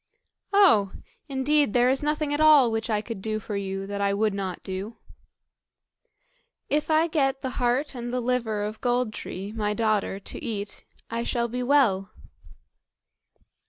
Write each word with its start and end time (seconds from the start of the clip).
"Oh! 0.51 0.93
indeed 1.29 1.73
there 1.73 1.87
is 1.87 2.01
nothing 2.01 2.33
at 2.33 2.39
all 2.41 2.71
which 2.71 2.89
I 2.89 3.01
could 3.03 3.21
do 3.21 3.37
for 3.39 3.55
you 3.55 3.85
that 3.85 4.01
I 4.01 4.15
would 4.15 4.33
not 4.33 4.63
do." 4.63 4.97
"If 6.69 6.89
I 6.89 7.05
get 7.05 7.43
the 7.43 7.51
heart 7.61 7.93
and 7.93 8.11
the 8.11 8.19
liver 8.19 8.63
of 8.63 8.81
Gold 8.81 9.13
tree, 9.13 9.51
my 9.51 9.75
daughter, 9.75 10.19
to 10.19 10.43
eat, 10.43 10.85
I 11.11 11.21
shall 11.21 11.47
be 11.47 11.61
well." 11.61 12.09